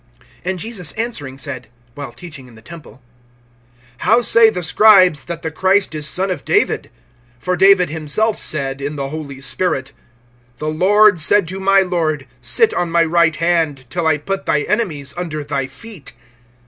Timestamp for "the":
2.55-2.61, 4.49-4.63, 5.43-5.51, 8.95-9.09, 10.57-10.69